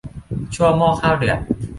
[0.53, 1.37] ชั่วหม้อข้าวเดือด